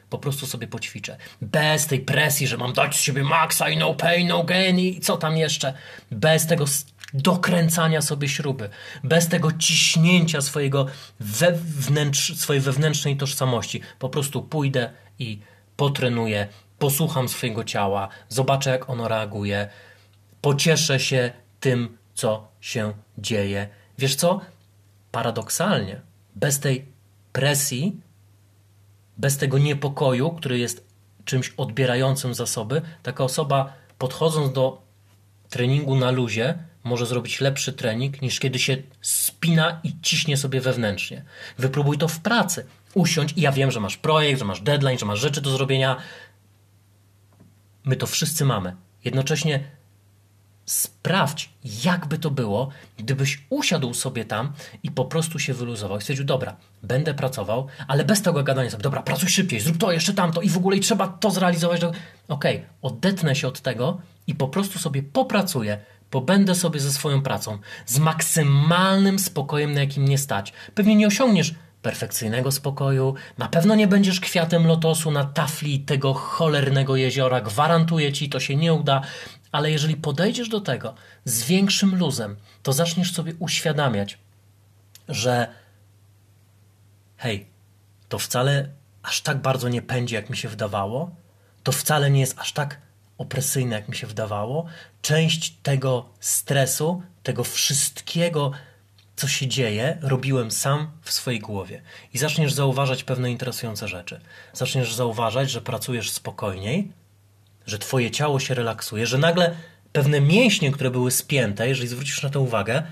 po 0.10 0.18
prostu 0.18 0.48
sobie 0.48 0.68
poćwiczę. 0.68 1.18
Bez 1.42 1.88
tej 1.88 2.00
presji, 2.00 2.48
że 2.48 2.58
mam 2.58 2.74
dać 2.74 2.96
z 2.96 3.01
siebie 3.01 3.24
maksa 3.24 3.70
i 3.70 3.78
no 3.78 3.94
pain, 3.94 4.28
no 4.28 4.44
gain 4.44 4.80
i 4.80 5.00
co 5.00 5.18
tam 5.18 5.38
jeszcze. 5.38 5.74
Bez 6.12 6.48
tego 6.48 6.66
dokręcania 7.13 8.01
sobie 8.01 8.30
śruby, 8.30 8.70
bez 9.04 9.28
tego 9.28 9.51
ciśnięcia 9.51 10.42
swojego 10.42 10.86
wewnętrz, 11.20 12.38
swojej 12.38 12.62
wewnętrznej 12.62 13.18
tożsamości. 13.18 13.82
Po 14.00 14.10
prostu 14.10 14.44
pójdę 14.44 14.92
i 15.20 15.39
potrenuję, 15.78 16.48
posłucham 16.80 17.30
swojego 17.30 17.63
ciała, 17.63 18.10
zobaczę 18.30 18.70
jak 18.70 18.89
ono 18.89 19.08
reaguje, 19.08 19.70
pocieszę 20.42 21.00
się 21.00 21.32
tym, 21.60 21.98
co 22.13 22.48
się 22.62 22.94
dzieje. 23.18 23.70
Wiesz 23.98 24.16
co? 24.16 24.42
Paradoksalnie, 25.12 26.01
bez 26.36 26.60
tej 26.60 26.86
presji 27.34 28.01
bez 29.20 29.38
tego 29.38 29.58
niepokoju, 29.58 30.32
który 30.32 30.60
jest 30.60 30.88
czymś 31.26 31.54
odbierającym 31.58 32.34
zasoby, 32.34 32.82
taka 33.04 33.24
osoba 33.24 33.74
podchodząc 33.98 34.54
do 34.54 34.82
treningu 35.50 35.96
na 35.96 36.12
luzie 36.12 36.58
może 36.84 37.06
zrobić 37.06 37.42
lepszy 37.42 37.74
trening 37.74 38.22
niż 38.22 38.40
kiedy 38.40 38.60
się 38.60 38.78
spina 39.02 39.80
i 39.84 40.02
ciśnie 40.02 40.38
sobie 40.38 40.62
wewnętrznie. 40.62 41.26
Wypróbuj 41.58 41.98
to 41.98 42.08
w 42.08 42.20
pracy. 42.20 42.66
Usiądź 42.94 43.34
i 43.38 43.42
ja 43.42 43.52
wiem, 43.52 43.72
że 43.72 43.80
masz 43.80 43.98
projekt, 43.98 44.40
że 44.40 44.46
masz 44.46 44.62
deadline, 44.62 44.98
że 44.98 45.06
masz 45.06 45.20
rzeczy 45.20 45.42
do 45.42 45.50
zrobienia. 45.50 45.98
My 47.84 47.96
to 47.96 48.08
wszyscy 48.08 48.46
mamy. 48.46 48.76
Jednocześnie 49.06 49.64
sprawdź, 50.70 51.50
jakby 51.84 52.18
to 52.18 52.32
było, 52.32 52.70
gdybyś 52.98 53.44
usiadł 53.50 53.94
sobie 53.94 54.26
tam 54.26 54.54
i 54.84 54.92
po 54.92 55.06
prostu 55.06 55.40
się 55.40 55.54
wyluzował 55.54 55.98
i 55.98 56.02
stwierdził, 56.02 56.26
dobra, 56.26 56.56
będę 56.84 57.14
pracował, 57.14 57.68
ale 57.88 58.06
bez 58.06 58.22
tego 58.22 58.44
gadania 58.44 58.70
sobie, 58.70 58.84
dobra, 58.84 59.02
pracuj 59.02 59.30
szybciej, 59.30 59.60
zrób 59.60 59.78
to, 59.78 59.92
jeszcze 59.92 60.14
tamto 60.14 60.42
i 60.42 60.50
w 60.50 60.58
ogóle 60.58 60.78
i 60.78 60.80
trzeba 60.80 61.08
to 61.08 61.32
zrealizować. 61.32 61.84
Okej, 61.84 61.96
okay, 62.28 62.62
odetnę 62.82 63.36
się 63.36 63.48
od 63.48 63.62
tego 63.62 64.02
i 64.28 64.36
po 64.36 64.48
prostu 64.48 64.80
sobie 64.80 65.04
popracuję, 65.04 65.80
pobędę 66.10 66.56
sobie 66.56 66.80
ze 66.80 66.92
swoją 66.92 67.22
pracą 67.22 67.58
z 67.86 68.00
maksymalnym 68.00 69.20
spokojem, 69.20 69.74
na 69.74 69.80
jakim 69.80 70.06
nie 70.06 70.18
stać. 70.18 70.54
Pewnie 70.76 70.96
nie 70.96 71.08
osiągniesz 71.08 71.56
perfekcyjnego 71.82 72.52
spokoju, 72.52 73.14
na 73.38 73.48
pewno 73.48 73.76
nie 73.76 73.88
będziesz 73.88 74.20
kwiatem 74.20 74.68
lotosu 74.68 75.12
na 75.12 75.24
tafli 75.24 75.80
tego 75.80 76.14
cholernego 76.14 76.96
jeziora, 76.96 77.42
gwarantuję 77.42 78.14
ci, 78.14 78.30
to 78.30 78.40
się 78.40 78.56
nie 78.56 78.74
uda, 78.74 79.02
ale 79.51 79.72
jeżeli 79.72 79.96
podejdziesz 79.96 80.50
do 80.50 80.62
tego 80.62 80.96
z 81.25 81.44
większym 81.44 81.96
luzem, 81.96 82.36
to 82.63 82.74
zaczniesz 82.74 83.13
sobie 83.13 83.34
uświadamiać, 83.39 84.18
że 85.10 85.48
hej, 87.18 87.48
to 88.10 88.20
wcale 88.20 88.70
aż 89.03 89.22
tak 89.22 89.41
bardzo 89.41 89.70
nie 89.70 89.82
pędzi, 89.82 90.15
jak 90.15 90.29
mi 90.29 90.38
się 90.38 90.50
wydawało, 90.50 91.15
to 91.63 91.72
wcale 91.72 92.12
nie 92.12 92.20
jest 92.20 92.39
aż 92.39 92.53
tak 92.53 92.82
opresyjne, 93.18 93.75
jak 93.75 93.89
mi 93.89 93.96
się 93.96 94.08
wydawało. 94.08 94.65
Część 95.01 95.58
tego 95.63 96.10
stresu, 96.20 97.03
tego 97.24 97.44
wszystkiego, 97.44 98.51
co 99.15 99.27
się 99.27 99.48
dzieje, 99.48 99.98
robiłem 100.01 100.51
sam 100.51 100.91
w 101.01 101.12
swojej 101.12 101.39
głowie. 101.39 101.82
I 102.13 102.18
zaczniesz 102.18 102.53
zauważać 102.53 103.03
pewne 103.03 103.32
interesujące 103.32 103.88
rzeczy. 103.88 104.22
Zaczniesz 104.53 104.94
zauważać, 104.94 105.51
że 105.51 105.62
pracujesz 105.62 106.12
spokojniej, 106.12 106.91
że 107.70 107.80
twoje 107.80 108.12
ciało 108.12 108.40
się 108.40 108.54
relaksuje, 108.54 109.08
że 109.08 109.18
nagle 109.18 109.56
pewne 109.94 110.22
mięśnie, 110.22 110.72
które 110.72 110.92
były 110.92 111.12
spięte, 111.12 111.68
jeżeli 111.68 111.88
zwrócisz 111.88 112.24
na 112.24 112.30
to 112.30 112.42
uwagę, 112.42 112.84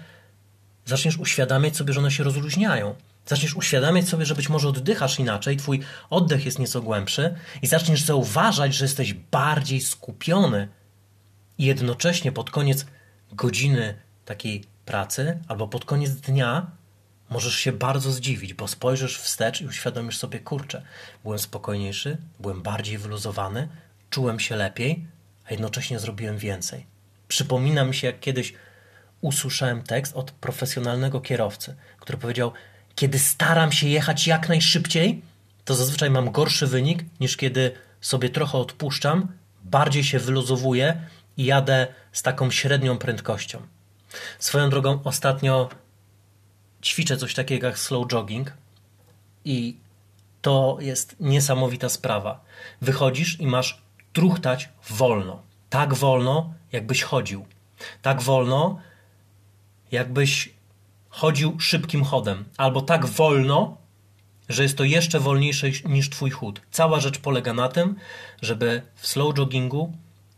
zaczniesz 0.85 1.17
uświadamiać 1.17 1.77
sobie, 1.77 1.93
że 1.93 1.99
one 1.99 2.11
się 2.11 2.23
rozluźniają. 2.23 2.95
Zaczniesz 3.25 3.55
uświadamiać 3.55 4.09
sobie, 4.09 4.25
że 4.25 4.35
być 4.35 4.49
może 4.49 4.69
oddychasz 4.69 5.19
inaczej, 5.19 5.57
twój 5.57 5.79
oddech 6.09 6.45
jest 6.45 6.59
nieco 6.59 6.81
głębszy 6.81 7.35
i 7.61 7.67
zaczniesz 7.67 8.01
zauważać, 8.01 8.73
że 8.75 8.85
jesteś 8.85 9.13
bardziej 9.13 9.81
skupiony 9.81 10.67
i 11.57 11.65
jednocześnie 11.65 12.31
pod 12.31 12.51
koniec 12.51 12.85
godziny 13.31 13.95
takiej 14.25 14.63
pracy 14.85 15.37
albo 15.47 15.67
pod 15.67 15.85
koniec 15.85 16.11
dnia 16.11 16.71
możesz 17.29 17.55
się 17.55 17.71
bardzo 17.71 18.11
zdziwić, 18.11 18.53
bo 18.53 18.67
spojrzysz 18.67 19.19
wstecz 19.19 19.61
i 19.61 19.67
uświadomisz 19.67 20.17
sobie, 20.17 20.39
kurczę, 20.39 20.81
byłem 21.23 21.39
spokojniejszy, 21.39 22.17
byłem 22.39 22.61
bardziej 22.61 22.97
wyluzowany, 22.97 23.67
czułem 24.09 24.39
się 24.39 24.55
lepiej, 24.55 25.05
a 25.45 25.51
jednocześnie 25.51 25.99
zrobiłem 25.99 26.37
więcej. 26.37 26.85
Przypomina 27.27 27.85
mi 27.85 27.95
się, 27.95 28.07
jak 28.07 28.19
kiedyś 28.19 28.53
usłyszałem 29.21 29.83
tekst 29.83 30.15
od 30.15 30.31
profesjonalnego 30.31 31.21
kierowcy, 31.21 31.75
który 31.99 32.17
powiedział: 32.17 32.51
Kiedy 32.95 33.19
staram 33.19 33.71
się 33.71 33.87
jechać 33.87 34.27
jak 34.27 34.49
najszybciej, 34.49 35.21
to 35.65 35.75
zazwyczaj 35.75 36.09
mam 36.09 36.31
gorszy 36.31 36.67
wynik 36.67 37.05
niż 37.19 37.37
kiedy 37.37 37.71
sobie 38.01 38.29
trochę 38.29 38.57
odpuszczam, 38.57 39.27
bardziej 39.63 40.03
się 40.03 40.19
wyluzowuję 40.19 41.01
i 41.37 41.45
jadę 41.45 41.87
z 42.11 42.23
taką 42.23 42.51
średnią 42.51 42.97
prędkością. 42.97 43.61
Swoją 44.39 44.69
drogą, 44.69 44.99
ostatnio 45.03 45.69
ćwiczę 46.83 47.17
coś 47.17 47.33
takiego 47.33 47.67
jak 47.67 47.79
slow 47.79 48.07
jogging 48.07 48.53
i 49.45 49.77
to 50.41 50.77
jest 50.81 51.15
niesamowita 51.19 51.89
sprawa. 51.89 52.43
Wychodzisz 52.81 53.39
i 53.39 53.47
masz 53.47 53.81
truchtać 54.17 54.69
wolno. 54.89 55.43
Tak 55.69 55.93
wolno, 55.93 56.53
jakbyś 56.71 57.03
chodził. 57.03 57.45
Tak 58.01 58.21
wolno, 58.21 58.79
jakbyś 59.91 60.49
chodził 61.09 61.59
szybkim 61.59 62.03
chodem. 62.03 62.45
Albo 62.57 62.81
tak 62.81 63.05
wolno, 63.05 63.77
że 64.49 64.63
jest 64.63 64.77
to 64.77 64.83
jeszcze 64.83 65.19
wolniejsze 65.19 65.67
niż 65.85 66.09
twój 66.09 66.31
chód. 66.31 66.61
Cała 66.71 66.99
rzecz 66.99 67.19
polega 67.19 67.53
na 67.53 67.69
tym, 67.69 67.95
żeby 68.41 68.81
w 68.95 69.07
slow 69.07 69.37
joggingu 69.37 69.93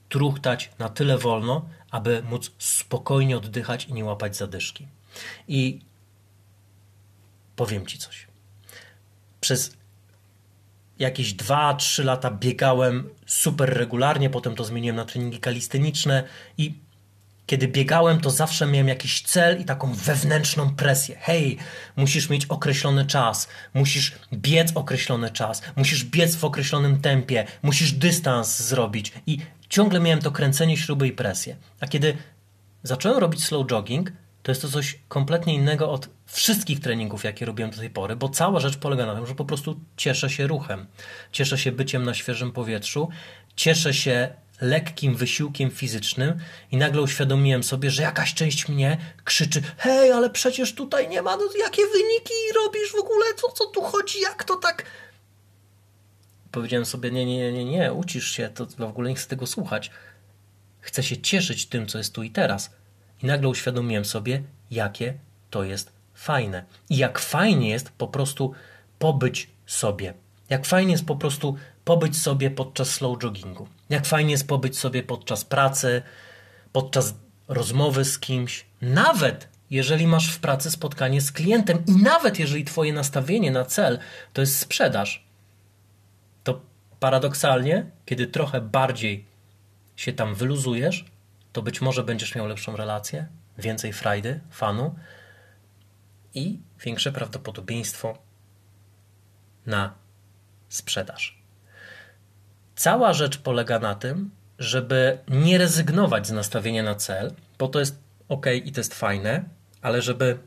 truchtać 0.09 0.71
na 0.79 0.89
tyle 0.89 1.17
wolno, 1.17 1.65
aby 1.91 2.23
móc 2.23 2.51
spokojnie 2.57 3.37
oddychać 3.37 3.85
i 3.85 3.93
nie 3.93 4.05
łapać 4.05 4.35
zadyszki. 4.35 4.87
I 5.47 5.79
powiem 7.55 7.85
ci 7.85 7.97
coś. 7.97 8.27
Przez 9.41 9.78
jakieś 10.99 11.35
2-3 11.35 12.05
lata 12.05 12.31
biegałem 12.31 13.09
super 13.25 13.69
regularnie, 13.77 14.29
potem 14.29 14.55
to 14.55 14.63
zmieniłem 14.63 14.95
na 14.95 15.05
treningi 15.05 15.39
kalisteniczne 15.39 16.23
i 16.57 16.73
kiedy 17.45 17.67
biegałem, 17.67 18.21
to 18.21 18.29
zawsze 18.29 18.67
miałem 18.67 18.87
jakiś 18.87 19.21
cel 19.21 19.61
i 19.61 19.65
taką 19.65 19.93
wewnętrzną 19.93 20.75
presję. 20.75 21.17
Hej, 21.19 21.57
musisz 21.95 22.29
mieć 22.29 22.45
określony 22.45 23.05
czas, 23.05 23.47
musisz 23.73 24.15
biec 24.33 24.71
określony 24.75 25.29
czas, 25.29 25.61
musisz 25.75 26.03
biec 26.05 26.35
w 26.35 26.45
określonym 26.45 27.01
tempie, 27.01 27.45
musisz 27.61 27.91
dystans 27.91 28.59
zrobić 28.59 29.11
i 29.27 29.37
ciągle 29.69 29.99
miałem 29.99 30.19
to 30.19 30.31
kręcenie 30.31 30.77
śruby 30.77 31.07
i 31.07 31.11
presję. 31.11 31.55
A 31.79 31.87
kiedy 31.87 32.17
zacząłem 32.83 33.17
robić 33.17 33.43
slow 33.43 33.67
jogging, 33.67 34.11
to 34.43 34.51
jest 34.51 34.61
to 34.61 34.69
coś 34.69 34.99
kompletnie 35.07 35.55
innego 35.55 35.91
od 35.91 36.09
wszystkich 36.25 36.79
treningów, 36.79 37.23
jakie 37.23 37.45
robiłem 37.45 37.71
do 37.71 37.77
tej 37.77 37.89
pory, 37.89 38.15
bo 38.15 38.29
cała 38.29 38.59
rzecz 38.59 38.77
polega 38.77 39.05
na 39.05 39.15
tym, 39.15 39.27
że 39.27 39.35
po 39.35 39.45
prostu 39.45 39.79
cieszę 39.97 40.29
się 40.29 40.47
ruchem, 40.47 40.87
cieszę 41.31 41.57
się 41.57 41.71
byciem 41.71 42.03
na 42.03 42.13
świeżym 42.13 42.51
powietrzu, 42.51 43.09
cieszę 43.55 43.93
się 43.93 44.33
lekkim 44.61 45.15
wysiłkiem 45.15 45.71
fizycznym 45.71 46.39
i 46.71 46.77
nagle 46.77 47.01
uświadomiłem 47.01 47.63
sobie, 47.63 47.91
że 47.91 48.03
jakaś 48.03 48.33
część 48.33 48.69
mnie 48.69 48.97
krzyczy 49.23 49.61
hej, 49.77 50.11
ale 50.11 50.29
przecież 50.29 50.75
tutaj 50.75 51.09
nie 51.09 51.21
ma, 51.21 51.37
no, 51.37 51.43
jakie 51.59 51.81
wyniki 51.81 52.33
robisz 52.55 52.91
w 52.91 52.99
ogóle, 52.99 53.25
co, 53.35 53.51
co 53.51 53.65
tu 53.65 53.81
chodzi, 53.81 54.21
jak 54.21 54.43
to 54.43 54.55
tak... 54.55 54.85
powiedziałem 56.51 56.85
sobie, 56.85 57.11
nie, 57.11 57.25
nie, 57.25 57.51
nie, 57.51 57.65
nie, 57.65 57.93
ucisz 57.93 58.31
się, 58.31 58.49
to 58.49 58.65
w 58.65 58.81
ogóle 58.81 59.09
nie 59.09 59.15
chcę 59.15 59.27
tego 59.27 59.47
słuchać. 59.47 59.91
Chcę 60.81 61.03
się 61.03 61.17
cieszyć 61.17 61.65
tym, 61.65 61.87
co 61.87 61.97
jest 61.97 62.13
tu 62.13 62.23
i 62.23 62.31
teraz. 62.31 62.71
I 63.23 63.25
nagle 63.25 63.49
uświadomiłem 63.49 64.05
sobie, 64.05 64.43
jakie 64.71 65.13
to 65.49 65.63
jest 65.63 65.91
fajne. 66.13 66.63
I 66.89 66.97
jak 66.97 67.19
fajnie 67.19 67.69
jest 67.69 67.89
po 67.89 68.07
prostu 68.07 68.53
pobyć 68.99 69.49
sobie. 69.65 70.13
Jak 70.49 70.65
fajnie 70.65 70.91
jest 70.91 71.05
po 71.05 71.15
prostu 71.15 71.55
pobyć 71.85 72.21
sobie 72.21 72.51
podczas 72.51 72.89
slow 72.89 73.23
joggingu. 73.23 73.67
Jak 73.89 74.05
fajnie 74.05 74.31
jest 74.31 74.47
pobyć 74.47 74.79
sobie 74.79 75.03
podczas 75.03 75.45
pracy, 75.45 76.01
podczas 76.71 77.13
rozmowy 77.47 78.05
z 78.05 78.19
kimś. 78.19 78.65
Nawet 78.81 79.47
jeżeli 79.69 80.07
masz 80.07 80.31
w 80.31 80.39
pracy 80.39 80.71
spotkanie 80.71 81.21
z 81.21 81.31
klientem 81.31 81.83
i 81.87 81.91
nawet 81.91 82.39
jeżeli 82.39 82.65
twoje 82.65 82.93
nastawienie 82.93 83.51
na 83.51 83.65
cel 83.65 83.99
to 84.33 84.41
jest 84.41 84.59
sprzedaż, 84.59 85.23
to 86.43 86.61
paradoksalnie, 86.99 87.85
kiedy 88.05 88.27
trochę 88.27 88.61
bardziej 88.61 89.25
się 89.95 90.13
tam 90.13 90.35
wyluzujesz, 90.35 91.05
to 91.53 91.61
być 91.61 91.81
może 91.81 92.03
będziesz 92.03 92.35
miał 92.35 92.47
lepszą 92.47 92.75
relację, 92.75 93.27
więcej 93.57 93.93
frajdy, 93.93 94.39
fanu 94.51 94.95
i 96.33 96.59
większe 96.85 97.11
prawdopodobieństwo 97.11 98.17
na 99.65 99.93
sprzedaż. 100.69 101.39
Cała 102.75 103.13
rzecz 103.13 103.37
polega 103.37 103.79
na 103.79 103.95
tym, 103.95 104.31
żeby 104.59 105.17
nie 105.27 105.57
rezygnować 105.57 106.27
z 106.27 106.31
nastawienia 106.31 106.83
na 106.83 106.95
cel, 106.95 107.33
bo 107.57 107.67
to 107.67 107.79
jest 107.79 107.99
ok 108.29 108.45
i 108.63 108.71
to 108.71 108.79
jest 108.79 108.93
fajne, 108.93 109.43
ale 109.81 110.01
żeby 110.01 110.39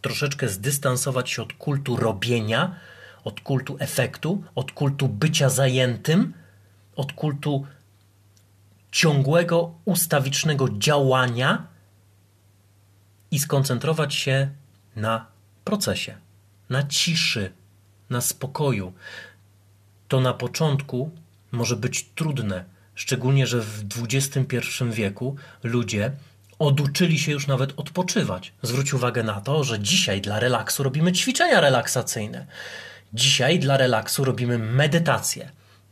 troszeczkę 0.00 0.48
zdystansować 0.48 1.30
się 1.30 1.42
od 1.42 1.52
kultu 1.52 1.96
robienia, 1.96 2.76
od 3.24 3.40
kultu 3.40 3.76
efektu, 3.80 4.44
od 4.54 4.72
kultu 4.72 5.08
bycia 5.08 5.48
zajętym, 5.48 6.34
od 6.96 7.12
kultu 7.12 7.66
ciągłego, 8.92 9.74
ustawicznego 9.84 10.68
działania 10.78 11.66
i 13.30 13.38
skoncentrować 13.38 14.14
się 14.14 14.50
na 14.96 15.26
procesie, 15.64 16.16
na 16.70 16.82
ciszy, 16.82 17.52
na 18.10 18.20
spokoju. 18.20 18.92
To 20.08 20.20
na 20.20 20.34
początku 20.34 21.10
może 21.52 21.76
być 21.76 22.10
trudne, 22.14 22.64
szczególnie, 22.94 23.46
że 23.46 23.60
w 23.60 23.84
XXI 24.02 24.58
wieku 24.90 25.36
ludzie 25.62 26.12
oduczyli 26.58 27.18
się 27.18 27.32
już 27.32 27.46
nawet 27.46 27.72
odpoczywać. 27.76 28.52
Zwróć 28.62 28.94
uwagę 28.94 29.22
na 29.22 29.40
to, 29.40 29.64
że 29.64 29.80
dzisiaj 29.80 30.20
dla 30.20 30.40
relaksu 30.40 30.82
robimy 30.82 31.12
ćwiczenia 31.12 31.60
relaksacyjne. 31.60 32.46
Dzisiaj 33.14 33.58
dla 33.58 33.76
relaksu 33.76 34.24
robimy 34.24 34.58
medytację, 34.58 35.50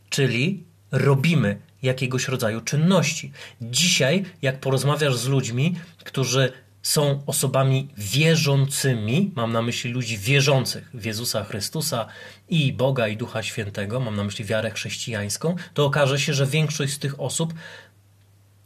czyli 0.09 0.63
robimy 0.91 1.57
jakiegoś 1.81 2.27
rodzaju 2.27 2.61
czynności. 2.61 3.31
Dzisiaj, 3.61 4.25
jak 4.41 4.59
porozmawiasz 4.59 5.15
z 5.15 5.27
ludźmi, 5.27 5.75
którzy 6.03 6.51
są 6.83 7.23
osobami 7.25 7.87
wierzącymi, 7.97 9.31
mam 9.35 9.51
na 9.53 9.61
myśli 9.61 9.91
ludzi 9.91 10.17
wierzących 10.17 10.89
w 10.93 11.05
Jezusa 11.05 11.43
Chrystusa 11.43 12.05
i 12.49 12.73
Boga 12.73 13.07
i 13.07 13.17
Ducha 13.17 13.43
Świętego, 13.43 13.99
mam 13.99 14.15
na 14.15 14.23
myśli 14.23 14.45
wiarę 14.45 14.71
chrześcijańską, 14.71 15.55
to 15.73 15.85
okaże 15.85 16.19
się, 16.19 16.33
że 16.33 16.45
większość 16.45 16.93
z 16.93 16.99
tych 16.99 17.21
osób 17.21 17.53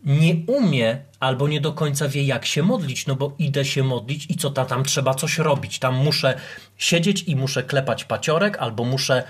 nie 0.05 0.36
umie 0.48 0.98
albo 1.20 1.48
nie 1.48 1.62
do 1.62 1.74
końca 1.74 2.08
wie, 2.08 2.24
jak 2.24 2.46
się 2.46 2.63
modlić, 2.63 3.08
no 3.08 3.15
bo 3.15 3.36
idę 3.39 3.65
się 3.65 3.84
modlić 3.84 4.25
i 4.29 4.36
co 4.36 4.50
ta, 4.50 4.65
tam 4.65 4.84
trzeba 4.84 5.13
coś 5.13 5.38
robić. 5.38 5.79
Tam 5.79 5.96
muszę 5.96 6.39
siedzieć 6.77 7.24
i 7.24 7.36
muszę 7.36 7.63
klepać 7.63 8.03
paciorek, 8.03 8.58
albo 8.58 8.84
muszę 8.84 9.24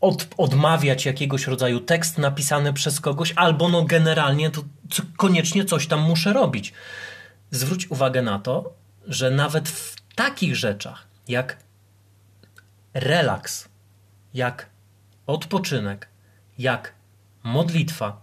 od, 0.00 0.28
odmawiać 0.36 1.06
jakiegoś 1.06 1.46
rodzaju 1.46 1.80
tekst 1.80 2.18
napisany 2.18 2.72
przez 2.72 3.00
kogoś, 3.00 3.32
albo 3.36 3.68
no 3.68 3.84
generalnie 3.84 4.50
to 4.50 4.62
koniecznie 5.16 5.64
coś 5.64 5.86
tam 5.86 6.00
muszę 6.00 6.32
robić. 6.32 6.72
Zwróć 7.50 7.90
uwagę 7.90 8.22
na 8.22 8.38
to, 8.38 8.74
że 9.06 9.30
nawet 9.30 9.68
w 9.68 9.96
takich 10.14 10.56
rzeczach 10.56 11.06
jak 11.28 11.56
relaks, 12.94 13.68
jak 14.34 14.66
odpoczynek, 15.26 16.08
jak 16.58 16.94
modlitwa, 17.42 18.22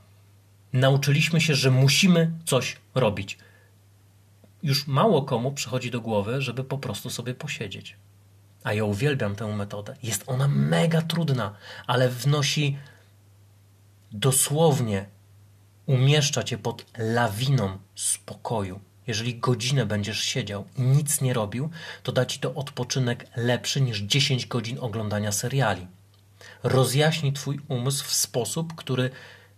nauczyliśmy 0.74 1.42
się, 1.42 1.56
że 1.56 1.72
musimy 1.72 2.32
coś 2.46 2.78
robić. 2.96 3.38
Już 4.64 4.88
mało 4.88 5.22
komu 5.22 5.52
przychodzi 5.52 5.92
do 5.92 6.02
głowy, 6.02 6.42
żeby 6.42 6.64
po 6.64 6.78
prostu 6.78 7.10
sobie 7.10 7.34
posiedzieć. 7.34 7.96
A 8.68 8.74
ja 8.74 8.84
uwielbiam 8.84 9.36
tę 9.36 9.48
metodę. 9.48 9.96
Jest 10.04 10.24
ona 10.28 10.48
mega 10.48 11.02
trudna, 11.02 11.56
ale 11.88 12.10
wnosi 12.10 12.78
dosłownie, 14.12 15.06
umieszcza 15.86 16.44
cię 16.44 16.58
pod 16.58 16.86
lawiną 16.98 17.78
spokoju. 17.96 18.80
Jeżeli 19.08 19.40
godzinę 19.40 19.86
będziesz 19.86 20.20
siedział 20.20 20.66
i 20.78 20.82
nic 20.82 21.22
nie 21.22 21.34
robił, 21.34 21.70
to 22.04 22.12
da 22.12 22.26
ci 22.26 22.40
to 22.40 22.54
odpoczynek 22.54 23.28
lepszy 23.36 23.82
niż 23.82 24.00
10 24.00 24.46
godzin 24.46 24.78
oglądania 24.82 25.32
seriali. 25.32 25.88
Rozjaśni 26.64 27.34
twój 27.34 27.60
umysł 27.68 28.06
w 28.06 28.14
sposób, 28.14 28.76
który 28.76 29.10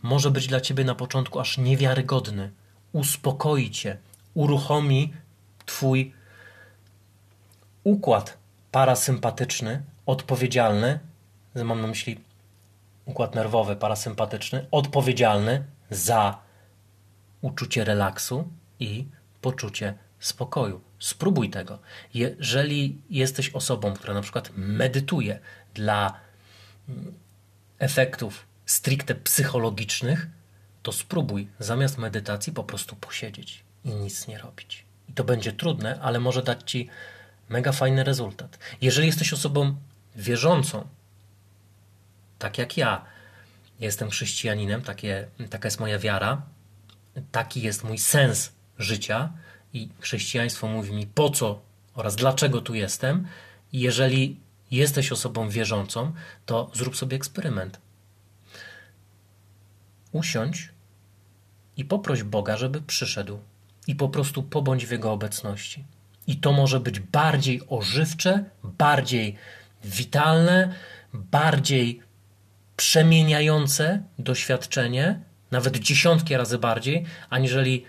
może 0.02 0.32
być 0.32 0.48
dla 0.48 0.62
ciebie 0.62 0.84
na 0.84 0.95
początku 0.95 1.39
aż 1.39 1.58
niewiarygodny. 1.58 2.52
Uspokoi 2.91 3.72
cię, 3.72 3.98
uruchomi 4.34 5.13
twój 5.65 6.13
układ 7.84 8.39
parasympatyczny, 8.71 9.84
odpowiedzialny, 10.05 10.99
mam 11.55 11.82
na 11.82 11.88
myśli 11.88 12.19
układ 13.05 13.36
nerwowy 13.36 13.75
parasympatyczny, 13.75 14.65
odpowiedzialny 14.71 15.63
za 15.89 16.39
uczucie 17.41 17.84
relaksu 17.84 18.49
i 18.79 19.05
poczucie 19.41 19.93
spokoju. 20.19 20.82
Spróbuj 20.99 21.49
tego. 21.49 21.79
Jeżeli 22.13 23.01
jesteś 23.10 23.49
osobą, 23.49 23.93
która 23.93 24.13
na 24.13 24.21
przykład 24.21 24.51
medytuje 24.55 25.39
dla 25.73 26.19
mm, 26.89 27.13
efektów 27.79 28.45
stricte 28.65 29.15
psychologicznych, 29.15 30.27
to 30.84 30.91
spróbuj 30.91 31.47
zamiast 31.60 31.97
medytacji 31.97 32.53
po 32.53 32.63
prostu 32.63 32.95
posiedzieć 32.95 33.63
i 33.86 33.89
nic 33.89 34.27
nie 34.27 34.38
robić. 34.38 34.86
I 35.10 35.13
to 35.13 35.23
będzie 35.23 35.53
trudne, 35.53 35.99
ale 36.01 36.19
może 36.19 36.43
dać 36.43 36.71
ci 36.71 36.89
mega 37.49 37.71
fajny 37.71 38.03
rezultat. 38.03 38.59
Jeżeli 38.81 39.07
jesteś 39.07 39.33
osobą 39.33 39.75
wierzącą, 40.15 40.88
tak 42.39 42.57
jak 42.57 42.77
ja, 42.77 43.05
jestem 43.79 44.09
chrześcijaninem, 44.09 44.81
takie, 44.81 45.27
taka 45.49 45.67
jest 45.67 45.79
moja 45.79 45.99
wiara, 45.99 46.41
taki 47.31 47.62
jest 47.62 47.83
mój 47.83 47.97
sens 47.97 48.51
życia 48.77 49.33
i 49.73 49.89
chrześcijaństwo 49.99 50.67
mówi 50.67 50.93
mi 50.93 51.07
po 51.07 51.29
co 51.29 51.62
oraz 51.93 52.15
dlaczego 52.15 52.62
tu 52.62 52.75
jestem. 52.75 53.27
Jeżeli 53.73 54.39
jesteś 54.71 55.12
osobą 55.12 55.49
wierzącą, 55.49 56.13
to 56.45 56.71
zrób 56.73 56.97
sobie 56.97 57.17
eksperyment 57.17 57.79
usiądź 60.12 60.69
i 61.77 61.85
poproś 61.85 62.23
Boga, 62.23 62.57
żeby 62.57 62.81
przyszedł 62.81 63.39
i 63.88 63.95
po 63.95 64.09
prostu 64.09 64.43
pobądź 64.43 64.85
w 64.85 64.91
Jego 64.91 65.12
obecności. 65.12 65.83
I 66.30 66.36
to 66.38 66.52
może 66.52 66.80
być 66.80 67.00
bardziej 67.00 67.62
ożywcze, 67.68 68.44
bardziej 68.63 69.36
witalne, 69.84 70.74
bardziej 71.13 72.02
przemieniające 72.78 74.04
doświadczenie, 74.20 75.20
nawet 75.52 75.78
dziesiątki 75.78 76.38
razy 76.38 76.58
bardziej, 76.58 77.06
aniżeli 77.30 77.86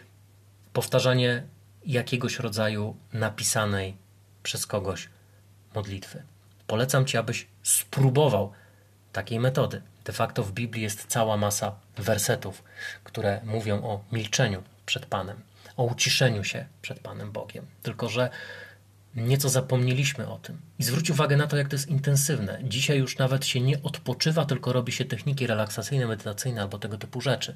powtarzanie 0.72 1.42
jakiegoś 1.87 2.38
rodzaju 2.38 2.96
napisanej 3.12 3.96
przez 4.42 4.66
kogoś 4.66 5.09
modlitwy. 5.74 6.22
Polecam 6.66 7.07
Ci, 7.07 7.16
abyś 7.16 7.46
spróbował 7.62 8.53
takiej 9.12 9.40
metody. 9.40 9.83
De 10.05 10.12
facto 10.12 10.42
w 10.42 10.53
Biblii 10.53 10.83
jest 10.83 11.07
cała 11.07 11.37
masa 11.37 11.72
wersetów, 11.96 12.64
które 13.05 13.40
mówią 13.44 13.83
o 13.83 14.05
milczeniu 14.12 14.62
przed 14.87 15.07
Panem, 15.07 15.40
o 15.76 15.85
uciszeniu 15.85 16.44
się 16.44 16.66
przed 16.83 17.00
Panem 17.00 17.33
Bogiem. 17.33 17.66
Tylko, 17.83 18.09
że 18.09 18.30
nieco 19.14 19.48
zapomnieliśmy 19.48 20.28
o 20.28 20.38
tym. 20.38 20.61
I 20.78 20.85
zwróć 20.85 21.11
uwagę 21.11 21.37
na 21.37 21.46
to, 21.46 21.56
jak 21.56 21.68
to 21.68 21.76
jest 21.76 21.88
intensywne. 21.88 22.61
Dzisiaj 22.64 22.98
już 22.98 23.18
nawet 23.18 23.46
się 23.46 23.61
nie 23.61 23.83
odpoczywa, 23.83 24.44
tylko 24.44 24.72
robi 24.72 24.92
się 24.92 25.04
techniki 25.04 25.46
relaksacyjne, 25.46 26.06
medytacyjne 26.06 26.62
albo 26.62 26.78
tego 26.78 26.98
typu 26.98 27.20
rzeczy. 27.20 27.54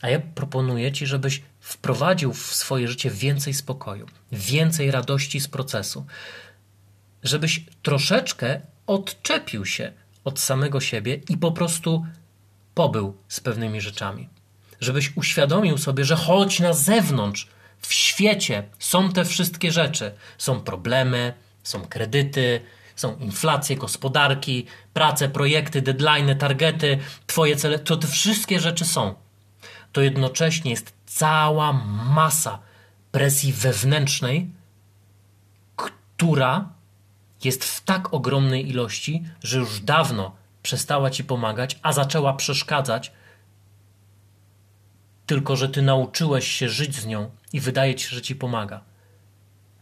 A 0.00 0.08
ja 0.08 0.20
proponuję 0.34 0.92
Ci, 0.92 1.06
żebyś 1.06 1.42
wprowadził 1.60 2.32
w 2.32 2.54
swoje 2.54 2.88
życie 2.88 3.10
więcej 3.10 3.54
spokoju, 3.54 4.06
więcej 4.32 4.90
radości 4.90 5.40
z 5.40 5.48
procesu, 5.48 6.06
żebyś 7.22 7.64
troszeczkę 7.82 8.60
odczepił 8.86 9.66
się 9.66 9.92
od 10.24 10.40
samego 10.40 10.80
siebie 10.80 11.20
i 11.28 11.38
po 11.38 11.52
prostu 11.52 12.06
pobył 12.74 13.16
z 13.28 13.40
pewnymi 13.40 13.80
rzeczami. 13.80 14.28
Żebyś 14.80 15.16
uświadomił 15.16 15.78
sobie, 15.78 16.04
że 16.04 16.16
choć 16.16 16.60
na 16.60 16.72
zewnątrz, 16.72 17.48
w 17.86 17.92
świecie 17.92 18.62
są 18.78 19.12
te 19.12 19.24
wszystkie 19.24 19.72
rzeczy. 19.72 20.14
Są 20.38 20.60
problemy, 20.60 21.34
są 21.62 21.80
kredyty, 21.86 22.60
Są 22.96 23.16
inflacje, 23.16 23.76
gospodarki, 23.76 24.66
prace, 24.92 25.28
projekty, 25.28 25.82
deadline, 25.82 26.38
targety, 26.38 26.98
twoje 27.26 27.56
cele, 27.56 27.78
to 27.78 27.96
te 27.96 28.06
wszystkie 28.06 28.60
rzeczy 28.60 28.84
są. 28.84 29.14
To 29.92 30.00
jednocześnie 30.00 30.70
jest 30.70 30.92
cała 31.06 31.72
masa 32.14 32.58
presji 33.12 33.52
wewnętrznej, 33.52 34.50
która 35.76 36.68
jest 37.44 37.64
w 37.64 37.80
tak 37.84 38.14
ogromnej 38.14 38.68
ilości, 38.68 39.22
że 39.42 39.58
już 39.58 39.80
dawno 39.80 40.36
przestała 40.62 41.10
ci 41.10 41.24
pomagać, 41.24 41.78
a 41.82 41.92
zaczęła 41.92 42.32
przeszkadzać, 42.32 43.12
tylko 45.26 45.56
że 45.56 45.68
ty 45.68 45.82
nauczyłeś 45.82 46.48
się 46.48 46.68
żyć 46.68 46.96
z 46.96 47.06
nią 47.06 47.30
i 47.52 47.60
wydaje 47.60 47.94
ci 47.94 48.08
że 48.08 48.22
ci 48.22 48.36
pomaga. 48.36 48.80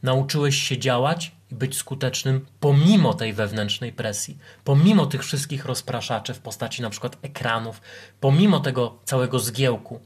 Nauczyłeś 0.02 0.56
się 0.56 0.78
działać 0.78 1.32
i 1.50 1.54
być 1.54 1.76
skutecznym 1.76 2.46
pomimo 2.60 3.14
tej 3.14 3.32
wewnętrznej 3.32 3.92
presji, 3.92 4.38
pomimo 4.64 5.06
tych 5.06 5.22
wszystkich 5.22 5.64
rozpraszaczy 5.64 6.34
w 6.34 6.38
postaci 6.38 6.82
na 6.82 6.90
przykład 6.90 7.16
ekranów, 7.22 7.80
pomimo 8.20 8.60
tego 8.60 8.98
całego 9.04 9.38
zgiełku, 9.38 10.00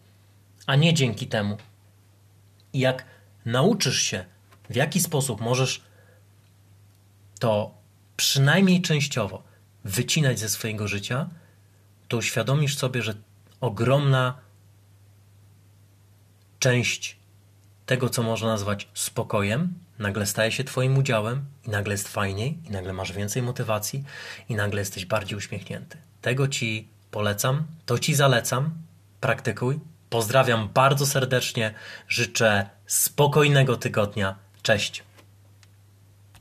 a 0.66 0.76
nie 0.76 0.94
dzięki 0.94 1.26
temu. 1.26 1.56
I 2.72 2.78
jak 2.78 3.04
nauczysz 3.44 4.02
się, 4.02 4.24
w 4.70 4.76
jaki 4.76 5.00
sposób 5.00 5.40
możesz 5.40 5.82
to 7.38 7.74
przynajmniej 8.16 8.82
częściowo 8.82 9.42
wycinać 9.84 10.38
ze 10.38 10.48
swojego 10.48 10.88
życia, 10.88 11.28
to 12.08 12.16
uświadomisz 12.16 12.76
sobie, 12.76 13.02
że 13.02 13.14
ogromna 13.60 14.45
część 16.58 17.16
tego, 17.86 18.08
co 18.08 18.22
można 18.22 18.48
nazwać 18.48 18.88
spokojem, 18.94 19.74
nagle 19.98 20.26
staje 20.26 20.52
się 20.52 20.64
Twoim 20.64 20.98
udziałem 20.98 21.44
i 21.66 21.70
nagle 21.70 21.94
jest 21.94 22.08
fajniej, 22.08 22.58
i 22.64 22.70
nagle 22.70 22.92
masz 22.92 23.12
więcej 23.12 23.42
motywacji, 23.42 24.04
i 24.48 24.54
nagle 24.54 24.80
jesteś 24.80 25.06
bardziej 25.06 25.38
uśmiechnięty. 25.38 25.98
Tego 26.20 26.48
Ci 26.48 26.88
polecam, 27.10 27.66
to 27.86 27.98
Ci 27.98 28.14
zalecam, 28.14 28.70
praktykuj. 29.20 29.80
Pozdrawiam 30.10 30.68
bardzo 30.74 31.06
serdecznie, 31.06 31.74
życzę 32.08 32.70
spokojnego 32.86 33.76
tygodnia. 33.76 34.36
Cześć. 34.62 35.05